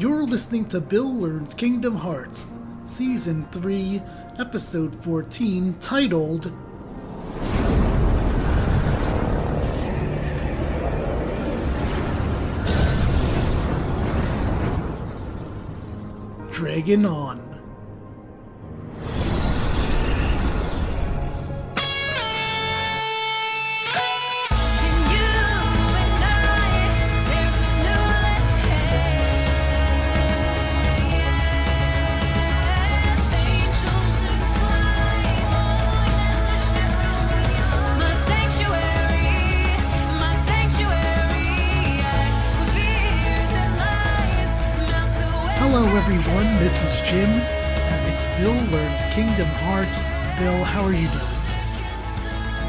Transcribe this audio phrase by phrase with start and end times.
[0.00, 2.50] You're listening to Bill Learns Kingdom Hearts,
[2.84, 4.00] Season 3,
[4.38, 6.50] Episode 14, titled
[16.50, 17.49] Dragon On.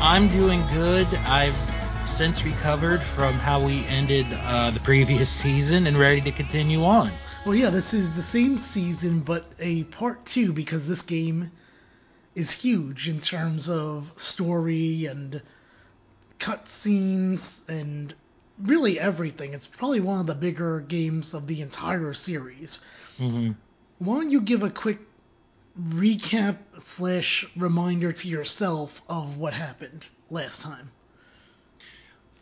[0.02, 1.06] I'm doing good.
[1.28, 1.56] I've
[2.06, 7.12] since recovered from how we ended uh, the previous season and ready to continue on.
[7.46, 11.52] Well, yeah, this is the same season, but a part two because this game
[12.34, 15.40] is huge in terms of story and
[16.40, 18.12] cutscenes and
[18.60, 19.54] really everything.
[19.54, 22.84] It's probably one of the bigger games of the entire series.
[23.20, 23.52] hmm
[24.00, 25.00] Why don't you give a quick
[25.80, 30.90] recap slash reminder to yourself of what happened last time?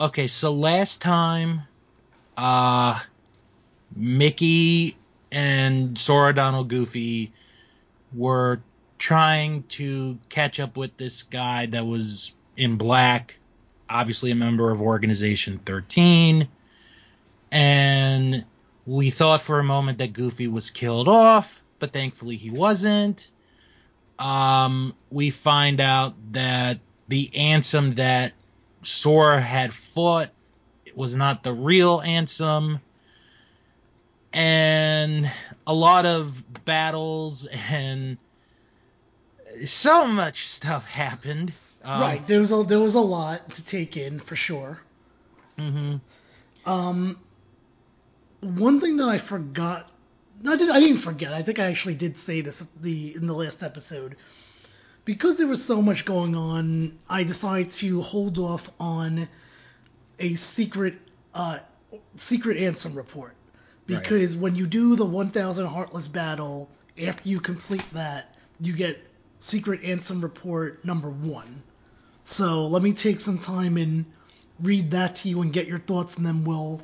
[0.02, 1.62] Okay, so last time,
[2.38, 2.98] uh,
[3.96, 4.96] Mickey
[5.32, 7.32] and Sora Donald Goofy
[8.14, 8.62] were
[8.98, 13.38] trying to catch up with this guy that was in black,
[13.90, 16.48] obviously a member of Organization 13.
[17.52, 18.46] And
[18.86, 23.32] we thought for a moment that Goofy was killed off, but thankfully he wasn't.
[24.20, 28.34] Um, we find out that the Ansem that
[28.82, 30.30] Sora had fought
[30.96, 32.80] was not the real Ansem.
[34.34, 35.32] And
[35.66, 38.18] a lot of battles and
[39.64, 41.52] so much stuff happened.
[41.84, 44.80] Um, right, there was a there was a lot to take in for sure.
[45.58, 45.96] hmm
[46.66, 47.18] Um,
[48.42, 49.90] one thing that I forgot,
[50.48, 51.34] I didn't, I didn't forget.
[51.34, 54.16] I think I actually did say this the in the last episode.
[55.06, 59.28] Because there was so much going on, I decided to hold off on
[60.20, 60.96] a secret
[61.34, 61.60] uh,
[62.16, 63.34] secret Ansem report.
[63.88, 64.02] Right.
[64.02, 66.70] Because when you do the 1000 Heartless battle,
[67.04, 69.00] after you complete that, you get
[69.40, 71.64] secret Ansem report number one.
[72.24, 74.06] So let me take some time and
[74.62, 76.82] read that to you and get your thoughts, and then we'll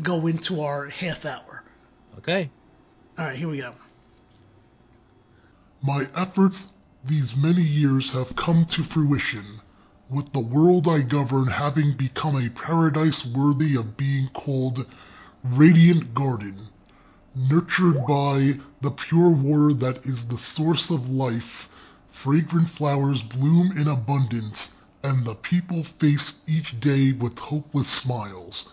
[0.00, 1.64] go into our half hour.
[2.18, 2.50] Okay.
[3.16, 3.72] All right, here we go.
[5.80, 6.66] My efforts
[7.06, 9.60] these many years have come to fruition,
[10.10, 14.84] with the world I govern having become a paradise worthy of being called
[15.44, 16.66] Radiant Garden,
[17.36, 21.68] nurtured by the pure water that is the source of life.
[22.10, 24.72] Fragrant flowers bloom in abundance,
[25.04, 28.68] and the people face each day with hopeless smiles.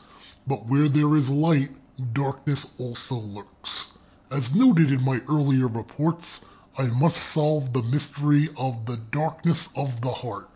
[0.48, 1.70] But where there is light,
[2.14, 4.00] darkness also lurks.
[4.32, 6.40] As noted in my earlier reports,
[6.78, 10.50] I must solve the mystery of the darkness of the heart.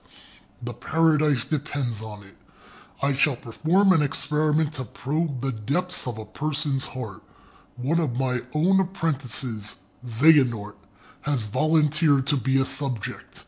[0.63, 2.37] The paradise depends on it.
[3.01, 7.21] I shall perform an experiment to probe the depths of a person's heart.
[7.75, 9.75] One of my own apprentices,
[10.05, 10.77] Xehanort,
[11.23, 13.43] has volunteered to be a subject.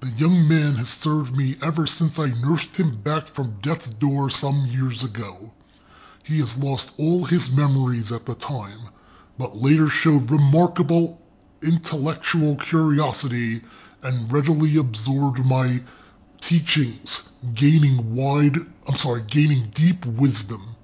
[0.00, 4.30] The young man has served me ever since I nursed him back from death's door
[4.30, 5.52] some years ago.
[6.24, 8.88] He has lost all his memories at the time,
[9.40, 11.18] but later showed remarkable
[11.62, 13.62] intellectual curiosity
[14.02, 15.80] and readily absorbed my
[16.42, 20.76] teachings, gaining wide, I'm sorry, gaining deep wisdom.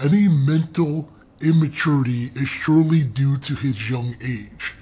[0.00, 1.08] Any mental
[1.40, 4.74] immaturity is surely due to his young age.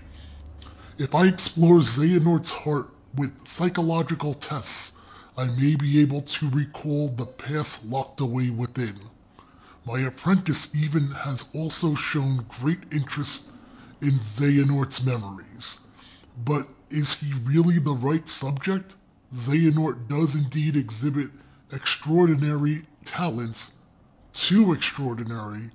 [0.98, 4.92] If I explore Xehanort's heart with psychological tests,
[5.38, 9.00] I may be able to recall the past locked away within.
[9.86, 13.44] My apprentice Even has also shown great interest
[14.02, 15.78] in Xehanort's memories.
[16.36, 18.96] But is he really the right subject?
[19.32, 21.30] Xehanort does indeed exhibit
[21.70, 23.70] extraordinary talents,
[24.32, 25.70] too extraordinary.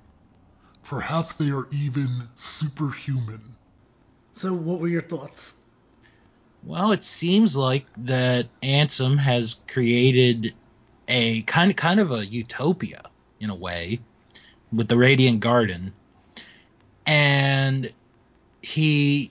[0.84, 3.56] Perhaps they are even superhuman.
[4.34, 5.54] So, what were your thoughts?
[6.62, 10.54] Well, it seems like that Ansem has created
[11.08, 13.02] a kind of kind of a utopia
[13.42, 14.00] in a way
[14.72, 15.92] with the Radiant Garden,
[17.04, 17.92] and
[18.62, 19.30] he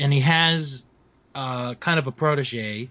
[0.00, 0.82] and he has
[1.34, 2.88] uh, kind of a protege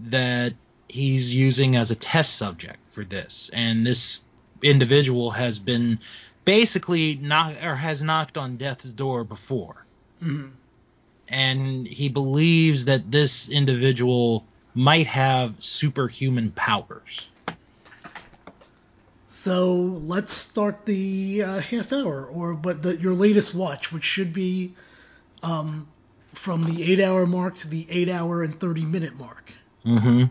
[0.00, 0.54] that
[0.88, 4.22] he's using as a test subject for this, and this
[4.62, 5.98] individual has been
[6.44, 9.84] basically knock or has knocked on death's door before.
[10.22, 10.52] Mhm.
[11.28, 14.44] And he believes that this individual
[14.74, 17.28] might have superhuman powers.
[19.34, 24.32] So let's start the uh, half hour, or but the, your latest watch, which should
[24.32, 24.74] be
[25.42, 25.88] um,
[26.32, 29.52] from the eight hour mark to the eight hour and thirty minute mark.
[29.84, 30.24] Mm-hmm.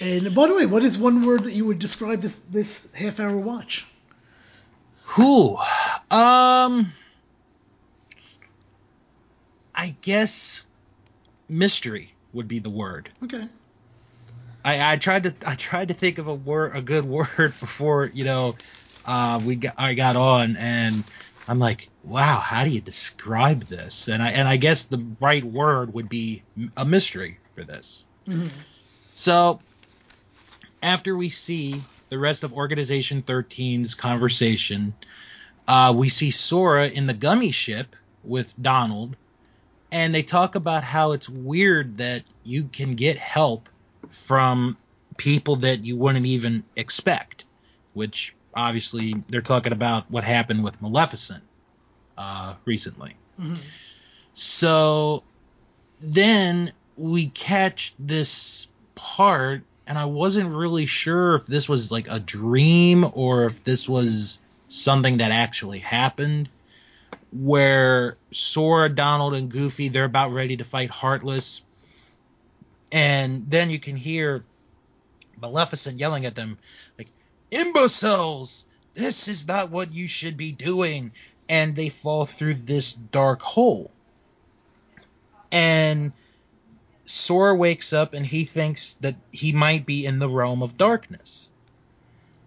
[0.00, 3.18] And by the way, what is one word that you would describe this this half
[3.18, 3.84] hour watch?
[5.06, 5.56] Who?
[5.56, 6.92] Um,
[9.74, 10.66] I guess
[11.48, 13.10] mystery would be the word.
[13.24, 13.48] Okay.
[14.66, 18.10] I, I tried to I tried to think of a word a good word before
[18.12, 18.56] you know
[19.04, 21.04] uh, we got I got on and
[21.46, 25.44] I'm like wow how do you describe this and I and I guess the right
[25.44, 26.42] word would be
[26.76, 28.04] a mystery for this.
[28.26, 28.50] Mhm.
[29.14, 29.60] So
[30.82, 34.94] after we see the rest of Organization 13's conversation,
[35.66, 39.16] uh, we see Sora in the gummy ship with Donald,
[39.90, 43.68] and they talk about how it's weird that you can get help
[44.10, 44.76] from
[45.16, 47.44] people that you wouldn't even expect,
[47.94, 51.42] which obviously they're talking about what happened with Maleficent
[52.18, 53.14] uh, recently.
[53.38, 53.62] Mhm.
[54.32, 55.22] So
[56.00, 62.20] then we catch this part, and I wasn't really sure if this was like a
[62.20, 64.38] dream or if this was
[64.68, 66.48] something that actually happened.
[67.32, 71.60] Where Sora, Donald, and Goofy they're about ready to fight Heartless,
[72.92, 74.44] and then you can hear
[75.40, 76.58] Maleficent yelling at them
[76.98, 77.12] like,
[77.50, 78.64] "Imbeciles!
[78.94, 81.12] This is not what you should be doing!"
[81.48, 83.96] And they fall through this dark hole
[85.52, 86.12] and
[87.04, 91.48] Sora wakes up and he thinks that he might be in the realm of darkness.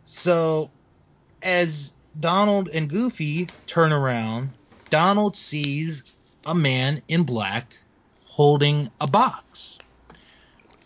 [0.03, 0.71] So,
[1.41, 4.51] as Donald and Goofy turn around,
[4.89, 6.15] Donald sees
[6.45, 7.73] a man in black
[8.25, 9.77] holding a box.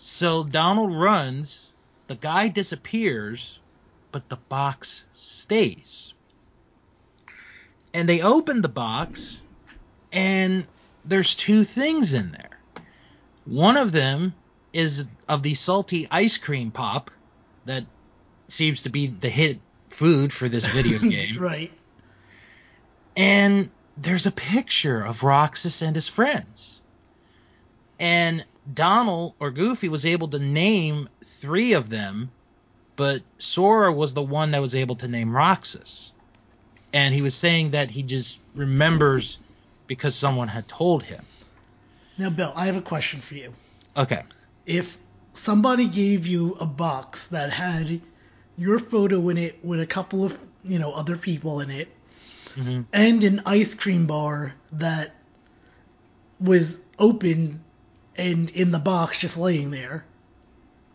[0.05, 1.71] So Donald runs,
[2.07, 3.59] the guy disappears,
[4.11, 6.13] but the box stays.
[7.93, 9.41] And they open the box,
[10.11, 10.67] and
[11.05, 12.59] there's two things in there.
[13.45, 14.33] One of them
[14.73, 17.09] is of the salty ice cream pop
[17.63, 17.85] that
[18.49, 21.37] seems to be the hit food for this video game.
[21.39, 21.71] right.
[23.15, 26.81] And there's a picture of Roxas and his friends.
[28.01, 32.31] And Donald or Goofy was able to name three of them,
[32.95, 36.13] but Sora was the one that was able to name Roxas.
[36.93, 39.39] And he was saying that he just remembers
[39.87, 41.23] because someone had told him.
[42.17, 43.53] Now, Bill, I have a question for you.
[43.97, 44.21] Okay.
[44.65, 44.97] If
[45.33, 48.01] somebody gave you a box that had
[48.57, 51.89] your photo in it with a couple of, you know, other people in it,
[52.55, 55.11] hmm and an ice cream bar that
[56.39, 57.63] was open
[58.17, 60.05] and in the box just laying there,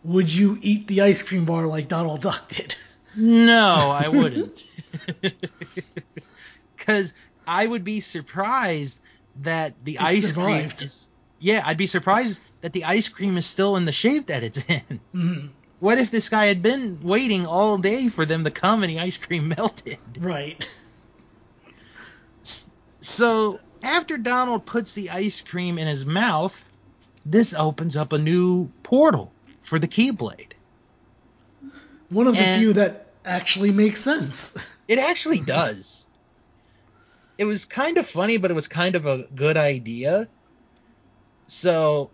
[0.03, 2.75] would you eat the ice cream bar like Donald Duck did?
[3.15, 4.63] No, I wouldn't.
[6.77, 7.13] Because
[7.45, 8.99] I would be surprised
[9.41, 10.77] that the It ice survived.
[10.77, 11.11] cream is.
[11.39, 14.63] Yeah, I'd be surprised that the ice cream is still in the shape that it's
[14.67, 14.99] in.
[15.13, 15.49] Mhm.
[15.79, 18.99] What if this guy had been waiting all day for them to come and the
[18.99, 19.97] ice cream melted?
[20.19, 20.67] Right.
[22.99, 26.57] So after Donald puts the ice cream in his mouth,
[27.25, 30.53] this opens up a new portal for the Keyblade.
[32.11, 34.57] One of the few that actually makes sense.
[34.89, 36.03] It actually does.
[37.37, 40.27] It was kind of funny, but it was kind of a good idea.
[41.45, 42.09] So,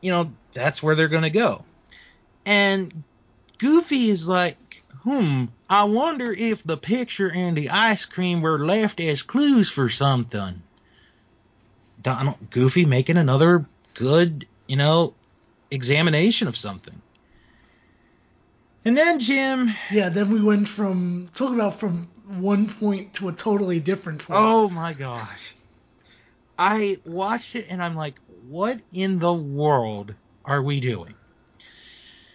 [0.00, 1.64] you know, that's where they're going to go.
[2.44, 3.02] And
[3.58, 4.56] Goofy is like,
[5.02, 9.88] hmm, I wonder if the picture and the ice cream were left as clues for
[9.88, 10.62] something.
[12.00, 13.66] Donald, Goofy making another
[13.96, 15.14] good, you know,
[15.70, 17.00] examination of something.
[18.84, 23.32] And then Jim, Yeah, then we went from talk about from one point to a
[23.32, 24.38] totally different point.
[24.40, 25.54] Oh my gosh.
[26.58, 31.14] I watched it and I'm like, what in the world are we doing?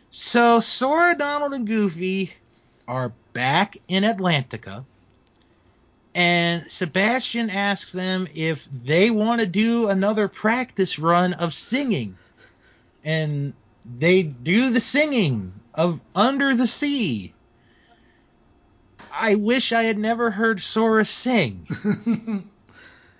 [0.10, 2.34] So Sora, Donald, and Goofy
[2.88, 4.84] are back in Atlantica.
[6.14, 12.18] And Sebastian asks them if they want to do another practice run of singing.
[13.04, 13.54] And
[13.98, 17.34] they do the singing of Under the Sea.
[19.14, 21.68] I wish I had never heard Sora sing.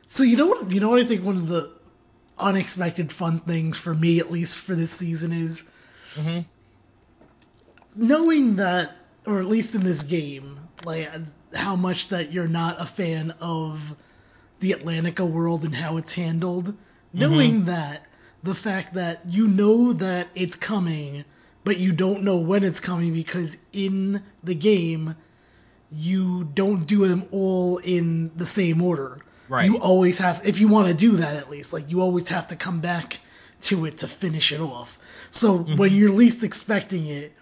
[0.08, 1.72] so you know what you know what I think one of the
[2.38, 5.70] unexpected fun things for me at least for this season is
[6.16, 6.46] Mhm.
[7.96, 8.92] knowing that
[9.26, 11.10] or at least in this game like
[11.54, 13.96] how much that you're not a fan of
[14.60, 16.76] the Atlantica world and how it's handled.
[17.14, 17.66] Knowing mm-hmm.
[17.66, 18.06] that,
[18.44, 21.26] the fact that you know that it's coming,
[21.64, 25.16] but you don't know when it's coming because in the game,
[25.92, 29.18] you don't do them all in the same order.
[29.50, 29.66] Right.
[29.66, 32.48] You always have, if you want to do that at least, like you always have
[32.48, 33.20] to come back
[33.62, 34.98] to it to finish it off.
[35.32, 35.96] So when mm-hmm.
[35.96, 37.34] you're least expecting it,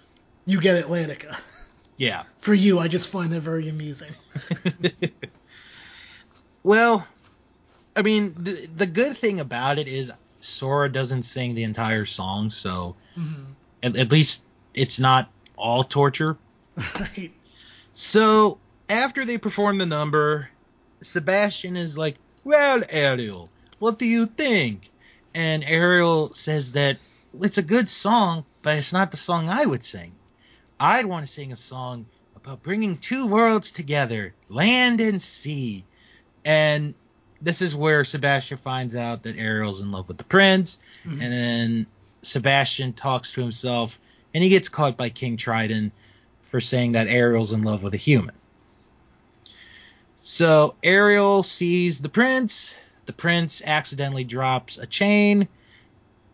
[0.46, 1.40] you get Atlantica.
[2.00, 2.24] Yeah.
[2.40, 4.10] For you, I just find it very amusing.
[6.64, 7.08] Well,
[7.96, 12.50] I mean, the, the good thing about it is Sora doesn't sing the entire song,
[12.50, 13.46] so Mhm.
[13.82, 16.38] at, at least it's not all torture.
[17.00, 17.32] Right.
[17.94, 20.50] So after they perform the number,
[21.02, 24.90] Sebastian is like, "Well, Ariel, what do you think?"
[25.34, 26.98] And Ariel says that
[27.42, 30.12] it's a good song, but it's not the song I would sing.
[30.80, 32.06] I'd want to sing a song
[32.36, 35.84] about bringing two worlds together, land and sea.
[36.46, 36.94] And
[37.42, 41.22] this is where Sebastian finds out that Ariel's in love with the prince, Mhm.
[41.22, 41.88] and then
[42.22, 44.00] Sebastian talks to himself,
[44.34, 45.92] and he gets caught by King Triton
[46.44, 48.36] for saying that Ariel's in love with a human.
[50.16, 52.76] So Ariel sees the prince.
[53.06, 55.48] The prince accidentally drops a chain.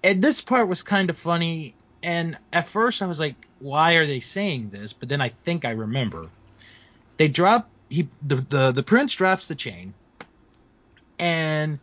[0.04, 1.76] And this part was kind of funny.
[2.04, 4.94] And at first I was like, why are they saying this?
[4.94, 6.30] But then I think I remember.
[7.18, 9.96] They drop he the the, the prince drops the chain.
[11.18, 11.80] And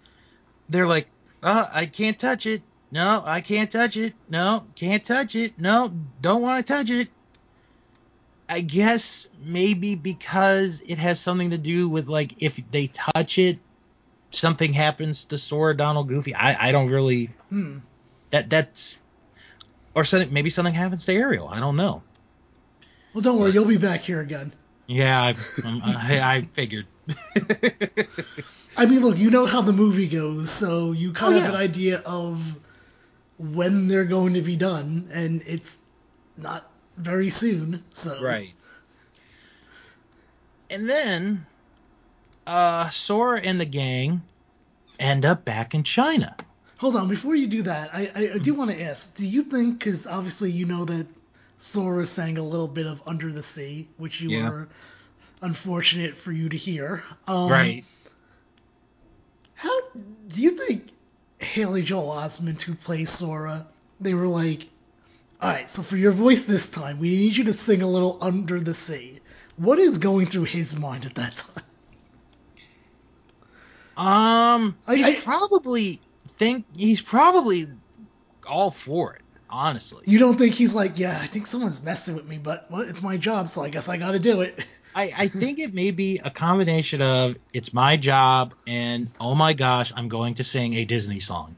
[0.69, 1.09] they're like,
[1.43, 2.63] oh, I can't touch it.
[2.93, 4.15] No, I can't touch it.
[4.29, 5.59] No, can't touch it.
[5.59, 7.09] No, don't want to touch it.
[8.49, 13.59] I guess maybe because it has something to do with like if they touch it,
[14.31, 16.33] something happens to Sora, Donald, Goofy.
[16.35, 17.79] I I don't really Hmm.
[18.31, 18.99] that that's
[19.95, 20.33] or something.
[20.33, 21.49] Maybe something happens to Ariel.
[21.49, 22.03] I don't know.
[23.15, 24.53] Well, don't worry, you'll be back here again.
[24.87, 25.35] Yeah, I
[25.65, 26.87] I, I figured.
[28.77, 31.53] I mean, look, you know how the movie goes, so you kind Oh, of have
[31.53, 31.59] yeah.
[31.59, 32.59] an idea of
[33.39, 35.79] when they're going to be done, and it's
[36.37, 37.83] not very soon.
[37.91, 38.53] So Right.
[40.71, 41.47] And then
[42.47, 44.23] uh Sora and the gang
[44.99, 46.35] end up back in China.
[46.83, 49.45] Hold on, before you do that, I, I, I do want to ask: Do you
[49.45, 51.07] think, because obviously you know that
[51.57, 54.51] Sora sang a little bit of "Under the Sea," which you Yeah.
[54.51, 54.69] were
[55.43, 57.05] unfortunate for you to hear.
[57.29, 57.85] Um, right.
[59.55, 60.91] How do you think
[61.39, 63.65] Haley Joel Osment, who plays Sora,
[64.01, 64.69] they were like,
[65.41, 68.19] all right, so for your voice this time, we need you to sing a little
[68.21, 69.21] Under the Sea.
[69.57, 71.37] What is going through his mind at that
[73.97, 74.05] time?
[74.05, 76.01] Um he's I- probably
[76.43, 77.67] think he's probably
[78.49, 80.03] all for it, honestly.
[80.07, 83.03] You don't think he's like, yeah, I think someone's messing with me, but well, it's
[83.03, 84.65] my job, so I guess I got to do it.
[84.95, 89.55] I, I think it may be a combination of it's my job and oh my
[89.55, 91.57] gosh, I'm going to sing a Disney song.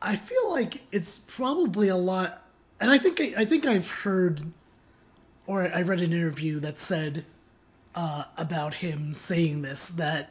[0.00, 2.42] I feel like it's probably a lot,
[2.80, 4.40] and I think I, I think I've heard,
[5.46, 7.24] or I read an interview that said
[7.94, 10.30] uh, about him saying this that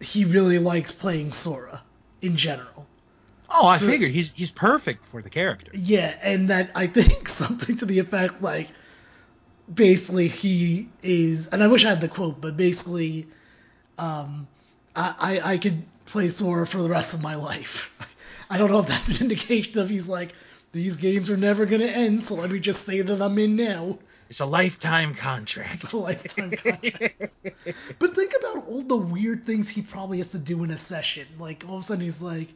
[0.00, 1.82] he really likes playing Sora
[2.22, 2.86] in general.
[3.50, 5.70] Oh, I So- figured he's he's perfect for the character.
[5.74, 8.68] Yeah, and that I think something to the effect like
[9.72, 13.26] basically he is, and I wish I had the quote, but basically,
[13.98, 14.46] um,
[14.96, 15.14] I
[15.44, 17.94] I, I could play Sora for the rest of my life.
[18.50, 20.32] I don't know if that's an indication of he's like
[20.72, 23.98] these games are never gonna end, so let me just say that I'm in now.
[24.32, 25.84] It's a lifetime contract.
[25.84, 27.32] It's a lifetime contract.
[27.98, 31.26] But think about all the weird things he probably has to do in a session.
[31.38, 32.48] Like all of a sudden he's like,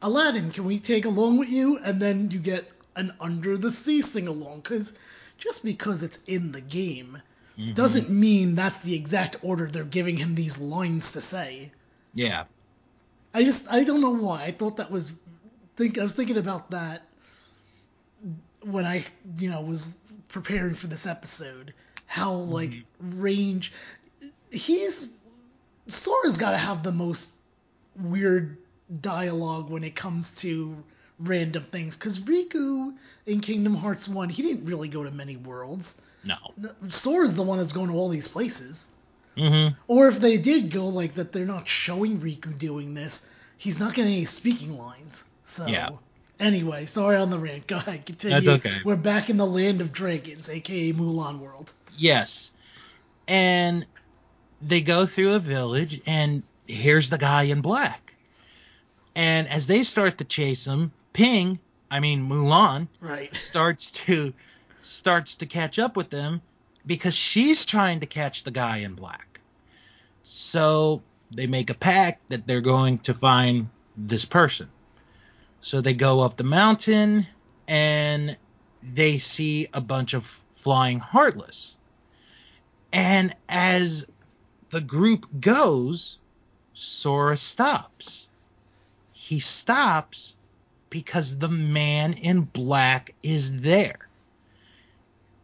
[0.00, 1.76] Aladdin, can we take along with you?
[1.76, 2.64] And then you get
[2.96, 4.60] an under the sea sing along.
[4.60, 4.98] Because
[5.36, 7.18] just because it's in the game
[7.58, 7.74] Mhm.
[7.74, 11.72] doesn't mean that's the exact order they're giving him these lines to say.
[12.14, 12.44] Yeah.
[13.34, 14.44] I just I don't know why.
[14.44, 15.12] I thought that was
[15.76, 17.02] think I was thinking about that
[18.64, 19.04] when I
[19.38, 19.98] you know was
[20.32, 21.74] preparing for this episode.
[22.06, 23.72] How like range
[24.50, 25.18] he's
[25.86, 27.40] Sora's got to have the most
[27.96, 28.58] weird
[29.00, 30.76] dialogue when it comes to
[31.18, 32.94] random things because Riku
[33.26, 36.02] in Kingdom Hearts 1 he didn't really go to many worlds.
[36.24, 36.36] No.
[36.88, 38.94] Sora's the one that's going to all these places.
[39.36, 39.74] Mm-hmm.
[39.88, 43.34] Or if they did go like that, they're not showing Riku doing this.
[43.56, 45.24] He's not getting any speaking lines.
[45.44, 45.90] So Yeah.
[46.42, 47.66] Anyway, sorry on the rant.
[47.66, 48.40] Go ahead, continue.
[48.40, 48.78] That's okay.
[48.84, 51.72] We're back in the land of dragons, aka Mulan world.
[51.96, 52.52] Yes.
[53.28, 53.86] And
[54.60, 58.14] they go through a village, and here's the guy in black.
[59.14, 61.58] And as they start to chase him, Ping,
[61.90, 63.34] I mean Mulan, Right.
[63.34, 64.32] starts to
[64.82, 66.42] starts to catch up with them,
[66.84, 69.40] because she's trying to catch the guy in black.
[70.24, 74.68] So they make a pact that they're going to find this person.
[75.62, 77.24] So they go up the mountain
[77.68, 78.36] and
[78.82, 81.76] they see a bunch of flying heartless.
[82.92, 84.04] And as
[84.70, 86.18] the group goes,
[86.74, 88.26] Sora stops.
[89.12, 90.34] He stops
[90.90, 94.08] because the man in black is there.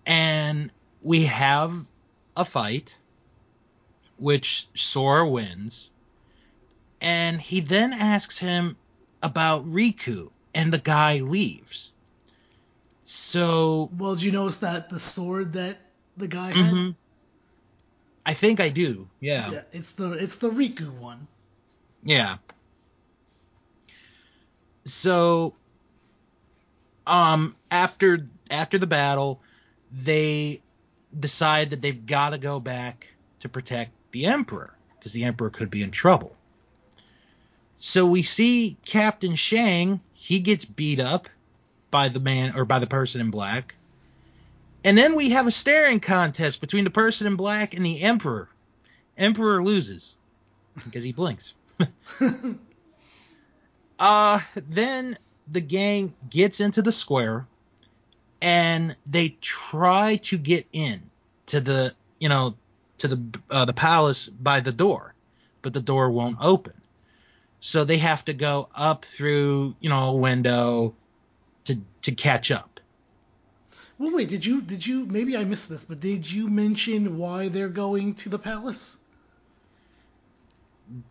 [0.04, 1.72] And we have
[2.36, 2.98] a fight,
[4.18, 5.92] which Sora wins.
[7.00, 8.76] And he then asks him
[9.22, 11.92] about Riku, and the guy leaves.
[13.04, 13.90] So.
[13.96, 15.78] Well, did you notice that the sword that
[16.16, 16.74] the guy had?
[16.74, 16.94] mhm.
[18.26, 19.08] I think I do.
[19.20, 19.50] Yeah.
[19.50, 21.26] Yeah, it's the it's the Riku one.
[22.02, 22.36] Yeah.
[24.84, 25.54] So
[27.06, 28.18] um after
[28.50, 29.40] after the battle,
[29.90, 30.60] they
[31.18, 33.06] decide that they've got to go back
[33.40, 36.36] to protect the emperor because the emperor could be in trouble.
[37.80, 41.28] So we see Captain Shang, he gets beat up
[41.92, 43.76] by the man or by the person in black.
[44.84, 48.48] And then we have a staring contest between the person in black and the emperor.
[49.16, 50.16] Emperor loses
[50.84, 51.54] because he blinks.
[54.00, 55.16] uh then
[55.46, 57.46] the gang gets into the square
[58.42, 61.00] and they try to get in
[61.46, 62.56] to the you know
[62.98, 65.14] to the uh, the palace by the door
[65.62, 66.72] but the door won't open
[67.60, 70.94] so they have to go up through you know a window
[71.64, 72.80] to to catch up.
[73.98, 77.48] Well, wait, did you did you maybe I missed this, but did you mention why
[77.48, 79.02] they're going to the palace?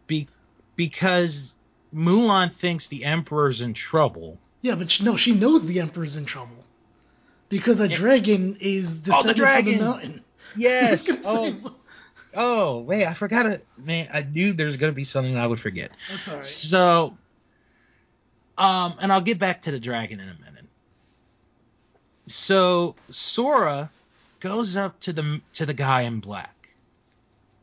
[0.07, 0.27] Be-
[0.75, 1.53] because
[1.93, 4.39] Mulan thinks the emperor's in trouble.
[4.61, 6.63] Yeah, but she, no, she knows the emperor's in trouble.
[7.49, 10.23] Because a dragon is Oh, the descended from the mountain.
[10.55, 11.09] yes!
[11.09, 11.75] I was gonna oh,
[12.35, 15.91] oh wait i forgot it man i knew there's gonna be something i would forget
[16.09, 16.45] that's all right.
[16.45, 17.17] So,
[18.57, 20.65] um, and I'll get back to the dragon in a minute.
[22.25, 23.89] So Sora
[24.39, 26.69] goes up to the to the guy in black,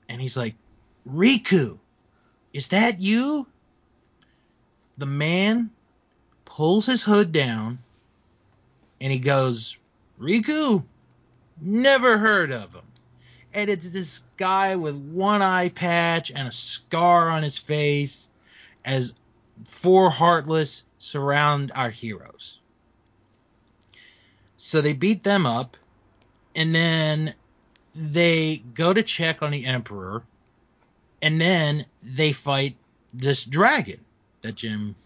[0.08, 0.54] and he's like,
[1.08, 1.78] "Riku,
[2.52, 3.46] is that you?"
[4.96, 5.70] The man
[6.44, 7.78] pulls his hood down,
[9.00, 9.76] and he goes,
[10.20, 10.84] "Riku,
[11.60, 12.84] never heard of him."
[13.54, 18.28] And it's this guy with one eye patch and a scar on his face
[18.84, 19.14] as
[19.64, 22.58] four heartless surround our heroes.
[24.56, 25.76] So they beat them up,
[26.56, 27.34] and then
[27.94, 30.22] they go to check on the Emperor,
[31.22, 32.76] and then they fight
[33.12, 34.00] this dragon
[34.42, 34.96] that Jim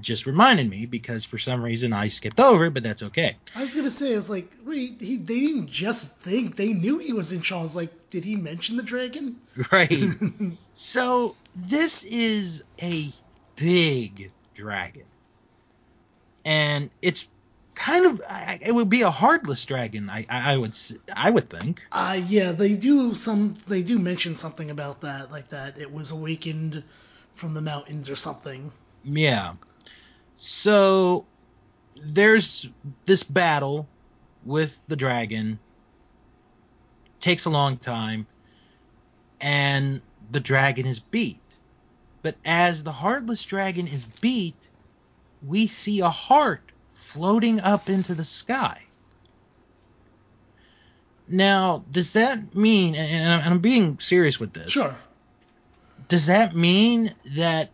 [0.00, 3.36] just reminded me because for some reason I skipped over, but that's okay.
[3.54, 6.98] I was gonna say, I was like, wait, he, they didn't just think they knew
[6.98, 9.36] he was in was like, did he mention the dragon?
[9.72, 9.92] Right.
[10.74, 13.08] so this is a
[13.56, 15.06] big dragon,
[16.44, 17.28] and it's
[17.74, 18.20] kind of
[18.60, 20.10] it would be a heartless dragon.
[20.10, 20.76] I I I would
[21.14, 21.82] I would think.
[21.92, 23.54] Uh, yeah, they do some.
[23.68, 26.82] They do mention something about that, like that it was awakened
[27.34, 28.72] from the mountains or something.
[29.06, 29.54] Yeah.
[30.34, 31.24] So
[32.02, 32.68] there's
[33.06, 33.88] this battle
[34.44, 35.58] with the dragon.
[37.20, 38.26] Takes a long time,
[39.40, 41.40] and the dragon is beat.
[42.22, 44.68] But as the heartless dragon is beat,
[45.44, 48.82] we see a heart floating up into the sky.
[51.28, 54.94] Now, does that mean, and I'm- being serious with this, Sure.
[56.08, 57.70] does that mean that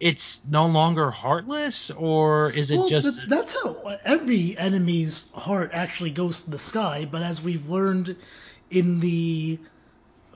[0.00, 5.70] it's no longer heartless, or is it well, just th- that's how every enemy's heart
[5.72, 7.08] actually goes to the sky.
[7.10, 8.16] But as we've learned
[8.70, 9.58] in the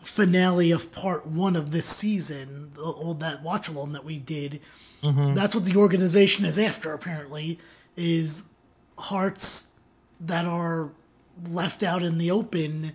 [0.03, 4.61] finale of part one of this season, all that watch along that we did,
[5.03, 5.35] Mhm.
[5.37, 6.93] that's what the organization is after.
[6.93, 7.59] Apparently,
[7.97, 8.49] is
[8.99, 9.73] hearts
[10.23, 10.91] that are
[11.51, 12.93] left out in the open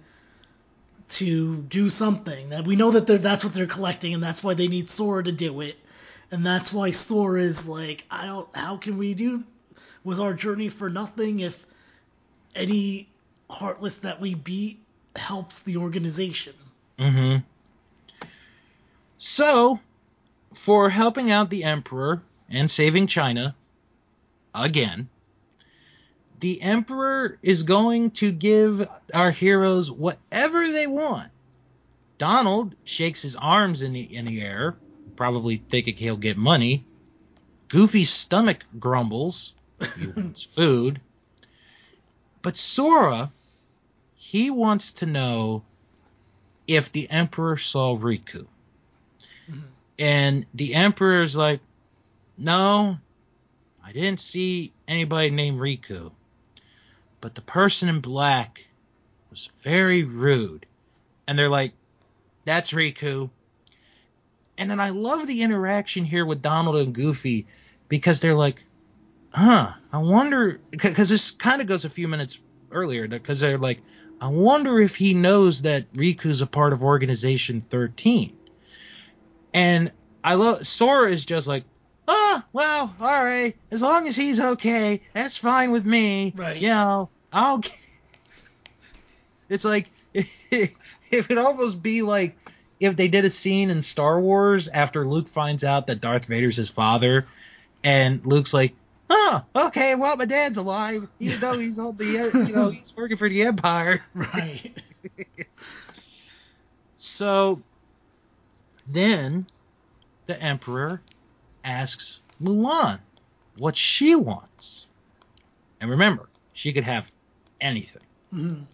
[1.09, 2.49] to do something.
[2.49, 5.23] That we know that they're that's what they're collecting, and that's why they need Sora
[5.23, 5.77] to do it.
[6.31, 8.47] And that's why Sora is like, I don't.
[8.55, 9.43] How can we do?
[10.03, 11.65] Was our journey for nothing if
[12.55, 13.07] any
[13.49, 14.79] heartless that we beat
[15.15, 16.53] helps the organization?
[16.97, 17.37] Mm-hmm.
[19.17, 19.79] So,
[20.53, 23.55] for helping out the Emperor and saving China,
[24.53, 25.09] again,
[26.39, 31.31] the Emperor is going to give our heroes whatever they want.
[32.17, 34.75] Donald shakes his arms in the in the air,
[35.17, 36.85] probably thinking he'll get money.
[37.67, 39.53] Goofy's stomach grumbles.
[39.99, 41.01] He wants food.
[42.41, 43.29] But Sora,
[44.15, 45.63] he wants to know
[46.67, 48.47] if the Emperor saw Riku.
[49.49, 49.63] Mhm.
[49.99, 51.59] And the Emperor's like,
[52.37, 52.97] no,
[53.83, 56.11] I didn't see anybody named Riku.
[57.19, 58.65] But the person in black
[59.29, 60.65] was very rude.
[61.27, 61.73] And they're like,
[62.45, 63.29] that's Riku.
[64.57, 67.45] And then I love the interaction here with Donald and Goofy
[67.89, 68.63] because they're like,
[69.31, 72.39] huh, I wonder, because this kind of goes a few minutes
[72.71, 73.81] earlier, because they're like,
[74.19, 78.35] I wonder if he knows that Riku's a part of Organization 13.
[79.53, 79.91] And
[80.23, 81.63] I love, Sora is just like,
[82.07, 86.33] oh, well, all right, as long as he's okay, that's fine with me.
[86.35, 86.57] Right.
[86.57, 87.61] You know, I'll.
[89.49, 92.35] It's like, it would almost be like
[92.79, 96.57] if they did a scene in Star Wars after Luke finds out that Darth Vader's
[96.57, 97.25] his father,
[97.83, 98.73] and Luke's like,
[99.09, 102.05] "Oh, okay, well, my dad's alive, even though he's on the,
[102.47, 104.71] you know, he's working for the Empire." Right.
[106.99, 107.61] So
[108.87, 109.45] then
[110.25, 111.01] the Emperor
[111.63, 112.99] asks Mulan
[113.57, 114.87] what she wants,
[115.79, 117.11] and remember, she could have
[117.61, 118.01] anything.
[118.33, 118.65] Mhm.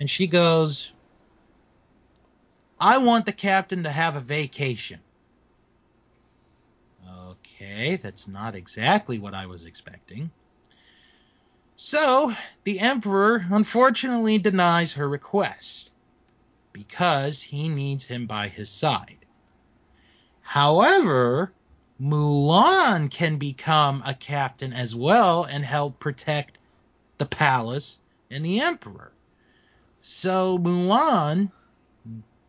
[0.00, 0.92] And she goes,
[2.80, 5.00] I want the captain to have a vacation.
[7.08, 10.30] Okay, that's not exactly what I was expecting.
[11.76, 12.32] So,
[12.64, 15.90] the Emperor unfortunately denies her request
[16.72, 19.24] because he needs him by his side.
[20.42, 21.52] However,
[22.00, 26.58] Mulan can become a captain as well and help protect
[27.18, 27.98] the palace
[28.30, 29.12] and the Emperor.
[29.98, 31.50] So Mulan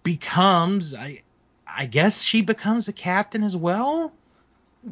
[0.07, 1.19] becomes I
[1.67, 4.13] I guess she becomes a captain as well?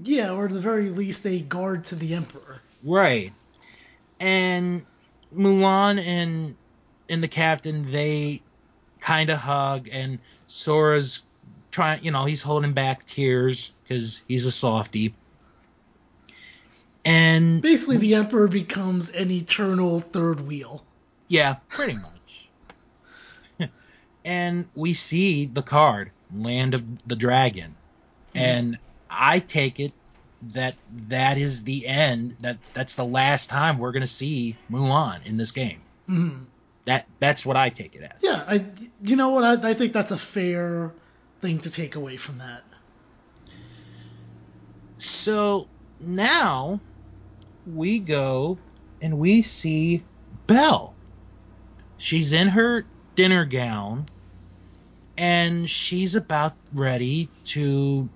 [0.04, 2.60] Yeah, or at the very least, a guard to the Emperor.
[2.84, 3.32] Right.
[4.20, 4.86] And
[5.34, 6.58] Mulan and
[7.08, 8.42] and the captain they
[9.00, 11.24] kind of hug and Sora's
[11.72, 15.16] trying, you know, he's holding back tears cuz he's a softie.
[17.06, 20.84] And Basically, the Emperor becomes an eternal third wheel.
[21.30, 22.15] Yeah, pretty much.
[24.26, 27.76] And we see the card, Land of the Dragon.
[28.34, 28.78] And
[29.10, 29.94] I take it
[30.54, 30.76] that
[31.08, 35.38] that is the end, that that's the last time we're going to see Mulan in
[35.38, 35.80] this game.
[36.10, 36.48] Mhm.
[36.84, 38.22] That that's what I take it as.
[38.22, 38.66] Yeah, I.
[39.02, 39.44] You know what?
[39.44, 40.92] I, I think that's a fair
[41.40, 42.64] thing to take away from that.
[44.98, 45.68] So
[46.00, 46.80] now
[47.66, 48.58] we go
[49.02, 50.04] and we see
[50.48, 50.94] Belle.
[51.98, 52.86] She's in her
[53.16, 54.06] dinner gown
[55.18, 58.10] and she's about ready to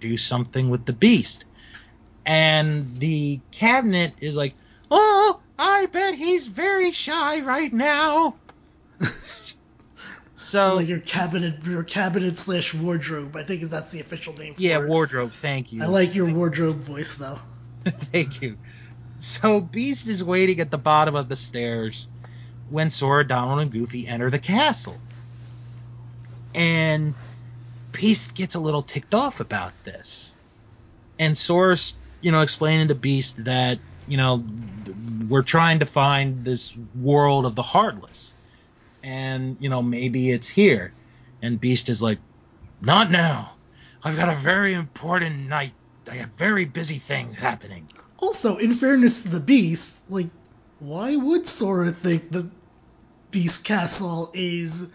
[0.00, 1.44] do something with the beast.
[2.26, 4.54] And the cabinet is like,
[4.90, 8.36] Oh, I bet he's very shy right now.
[10.34, 13.36] so like your cabinet, your cabinet slash wardrobe.
[13.36, 14.54] I think is that's the official name.
[14.54, 14.88] For yeah, it.
[14.88, 15.82] wardrobe, thank you.
[15.82, 17.38] I like your wardrobe voice though.
[17.84, 18.58] Thank you.
[19.16, 22.06] So Beast is waiting at the bottom of the stairs
[22.68, 24.98] when Sora, Donald, and Goofy enter the castle.
[26.54, 27.14] And
[27.92, 30.34] Beast gets a little ticked off about this.
[31.18, 34.44] And Sora's, you know, explaining to Beast that, you know,
[35.28, 38.32] we're trying to find this world of the Heartless.
[39.02, 40.92] And, you know, maybe it's here.
[41.42, 42.18] And Beast is like,
[42.80, 43.52] not now.
[44.02, 45.72] I've got a very important night.
[46.10, 47.86] I have very busy things happening.
[48.18, 50.28] Also, in fairness to the Beast, like,
[50.78, 52.50] why would Sora think the
[53.30, 54.92] Beast Castle is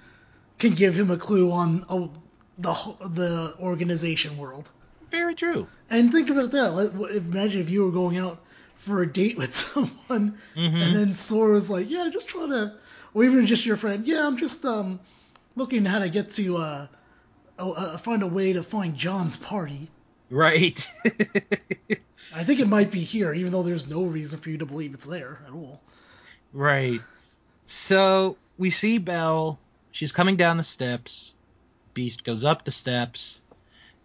[0.60, 2.12] can give him a clue on oh,
[2.58, 2.74] the
[3.10, 4.72] the organization world?
[5.12, 5.68] Very true.
[5.90, 7.22] And think about that.
[7.30, 8.44] Imagine if you were going out
[8.78, 10.82] for a date with someone, Mhm.
[10.82, 12.74] and then Sora's like, "Yeah, just trying to,"
[13.14, 15.00] or even just your friend, "Yeah, I'm just um
[15.56, 16.88] looking how to get to uh,
[17.60, 19.90] uh, uh find a way to find John's party."
[20.30, 20.88] Right.
[22.36, 24.94] I think it might be here, even though there's no reason for you to believe
[24.94, 25.82] it's there at all.
[26.52, 27.00] right.
[27.68, 29.60] So we see Belle.
[29.96, 31.36] She's coming down the steps.
[31.94, 33.40] Beast goes up the steps.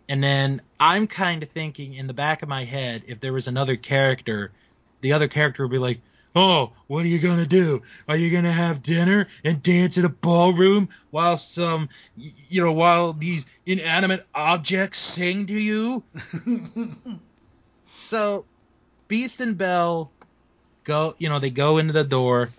[0.08, 3.48] And then I'm kind of thinking in the back of my head, if there was
[3.48, 4.52] another character,
[5.00, 5.98] the other character would be like,
[6.36, 7.82] Oh, what are you gonna do?
[8.08, 13.12] Are you gonna have dinner and dance in a ballroom while some, you know, while
[13.12, 16.04] these inanimate objects sing to you?
[17.92, 18.44] So,
[19.08, 20.12] Beast and Belle
[20.84, 22.50] go, you know, they go into the door,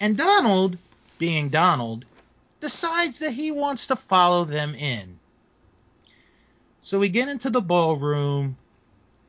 [0.00, 0.76] and Donald,
[1.20, 2.04] being Donald,
[2.60, 5.18] decides that he wants to follow them in.
[6.80, 8.56] So we get into the ballroom,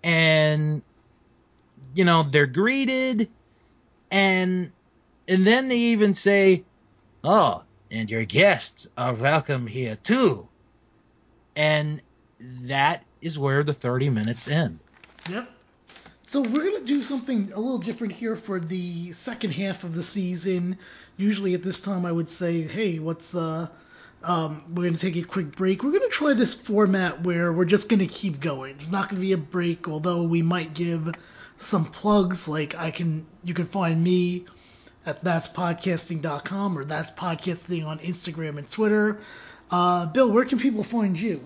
[0.04, 0.82] and,
[1.96, 3.30] you know, they're greeted,
[4.10, 4.72] and
[5.28, 6.64] And then they even say,
[7.24, 10.48] "Oh, and your guests are welcome here too."
[11.56, 12.02] And
[12.42, 14.80] that is where the 30 minutes end.
[15.30, 15.50] Yep.
[16.32, 20.02] So we're gonna do something a little different here for the second half of the
[20.02, 20.78] season.
[21.18, 23.68] Usually at this time I would say, hey, what's uh
[24.24, 25.84] um, we're gonna take a quick break.
[25.84, 28.78] We're gonna try this format where we're just gonna keep going.
[28.78, 31.12] There's not gonna be a break, although we might give
[31.58, 32.48] some plugs.
[32.48, 34.46] Like I can, you can find me
[35.06, 39.20] at that'spodcasting.com or that's podcasting on Instagram and Twitter.
[39.70, 41.42] Uh, Bill, where can people find you?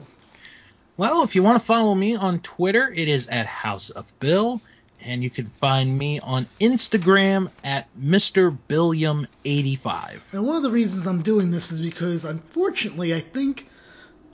[0.96, 4.62] Well, if you want to follow me on Twitter, it is at House of Bill,
[5.04, 8.58] and you can find me on Instagram at Mr.
[8.70, 10.34] Billiam85.
[10.34, 13.68] And one of the reasons I'm doing this is because, unfortunately, I think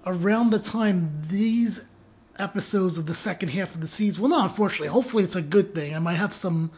[0.05, 1.87] around the time these
[2.39, 5.75] episodes of the second half of the season, well, not unfortunately, hopefully it's a good
[5.75, 5.95] thing.
[5.95, 6.71] I might have some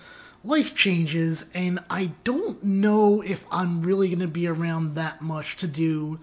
[0.44, 5.58] life changes, and I don't know if I'm really going to be around that much
[5.58, 6.20] to do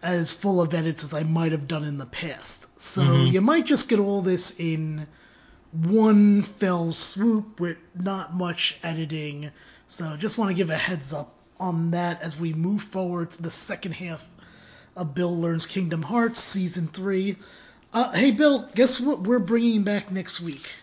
[0.00, 2.80] as full of edits as I might have done in the past.
[2.80, 3.32] So Mhm.
[3.32, 5.08] you might just get all this in
[5.72, 9.50] one fell swoop with not much editing.
[9.86, 13.42] So just want to give a heads up on that as we move forward to
[13.42, 14.26] the second half
[14.96, 17.36] of Bill Learns Kingdom Hearts season three.
[17.92, 20.74] Uh, hey Bill, guess what we're bringing back next week?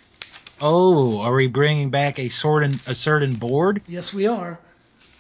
[0.62, 3.82] Oh, are we bringing back a certain a certain board?
[3.88, 4.60] Yes, we are.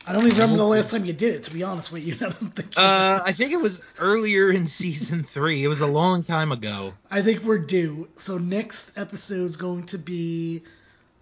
[0.07, 1.43] I don't even remember the last time you did it.
[1.45, 2.15] To be honest with you,
[2.77, 2.81] I.
[2.81, 5.63] Uh, I think it was earlier in season three.
[5.63, 6.93] It was a long time ago.
[7.09, 8.07] I think we're due.
[8.15, 10.63] So next episode is going to be,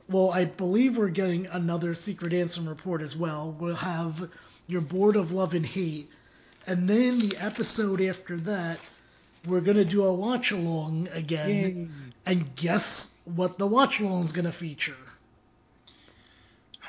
[0.09, 3.55] well, I believe we're getting another secret Ansem report as well.
[3.57, 4.29] We'll have
[4.67, 6.09] your board of love and hate,
[6.67, 8.79] and then the episode after that,
[9.45, 11.91] we're gonna do a watch along again.
[12.25, 14.95] And guess what the watch along is gonna feature?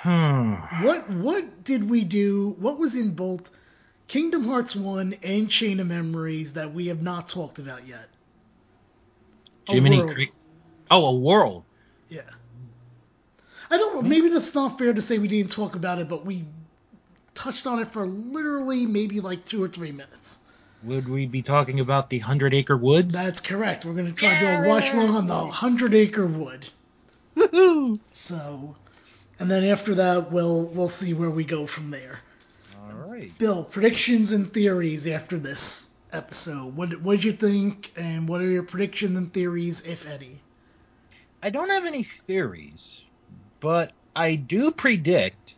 [0.05, 0.57] Hmm.
[0.85, 2.55] What what did we do?
[2.59, 3.51] What was in both
[4.07, 8.07] Kingdom Hearts 1 and Chain of Memories that we have not talked about yet?
[9.71, 10.15] A Jiminy world.
[10.15, 10.31] Creek.
[10.91, 11.65] Oh, a world.
[12.11, 12.21] Yeah.
[13.71, 14.03] I don't know.
[14.03, 16.45] Maybe that's not fair to say we didn't talk about it, but we
[17.33, 20.47] touched on it for literally maybe like two or three minutes.
[20.83, 23.15] Would we be talking about the Hundred Acre Woods?
[23.15, 23.87] That's correct.
[23.87, 26.69] We're going to try to do a watch along on the Hundred Acre Wood.
[27.35, 28.01] Woohoo!
[28.13, 28.77] So,
[29.39, 32.19] and then after that, we'll we'll see where we go from there.
[32.83, 33.37] All right.
[33.39, 36.77] Bill, predictions and theories after this episode.
[36.77, 40.41] What what did you think, and what are your predictions and theories, if any?
[41.43, 43.03] I don't have any theories,
[43.61, 45.57] but I do predict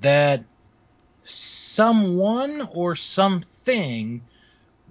[0.00, 0.42] that
[1.24, 4.22] someone or something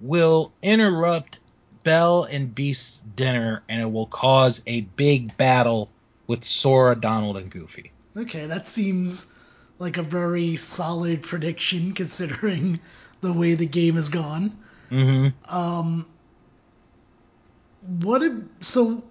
[0.00, 1.38] will interrupt
[1.82, 5.90] Belle and Beast's dinner and it will cause a big battle
[6.26, 7.92] with Sora, Donald, and Goofy.
[8.18, 9.38] Okay, that seems
[9.78, 12.80] like a very solid prediction considering
[13.20, 14.56] the way the game has gone.
[14.90, 15.54] Mm-hmm.
[15.54, 16.06] Um,
[18.00, 19.02] what if, so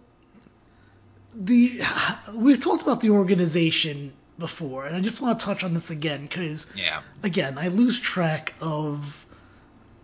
[1.36, 1.80] the
[2.36, 6.24] we've talked about the organization before, and I just want to touch on this again
[6.28, 7.02] because Yeah.
[7.24, 9.26] again I lose track of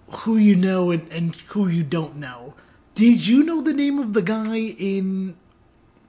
[0.10, 2.54] who you know and, and who you don't know.
[2.96, 5.36] Did you know the name of the guy in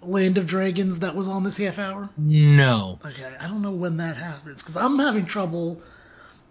[0.08, 2.08] Land of Dragons that was on this half hour?
[2.16, 2.98] No.
[3.04, 5.80] Okay, I don't know when that happens because I'm having trouble,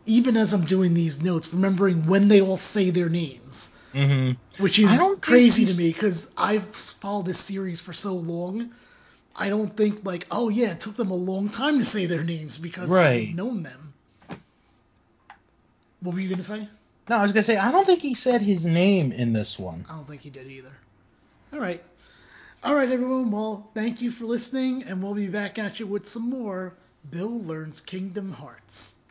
[0.06, 4.63] even as I'm doing these notes, remembering when they all say their names, Mm-hmm.
[4.63, 8.72] which is crazy to me because I've followed this series for so long.
[9.36, 12.24] I don't think like, oh yeah, it took them a long time to say their
[12.24, 13.30] names because Right.
[13.30, 13.94] I've known them.
[16.02, 16.68] What were you gonna say?
[17.10, 19.86] No, I was gonna say I don't think he said his name in this one.
[19.89, 20.72] I don't think he did either.
[21.54, 21.84] All right.
[22.65, 23.30] All right, everyone.
[23.30, 26.78] Well, thank you for listening, and we'll be back at you with some more
[27.10, 29.03] Bill Learns Kingdom Hearts.